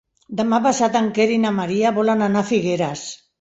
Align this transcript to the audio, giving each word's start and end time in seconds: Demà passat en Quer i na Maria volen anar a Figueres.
Demà 0.37 0.59
passat 0.63 0.97
en 0.99 1.09
Quer 1.17 1.27
i 1.33 1.37
na 1.43 1.51
Maria 1.59 1.93
volen 1.99 2.25
anar 2.29 2.43
a 2.43 2.49
Figueres. 2.51 3.07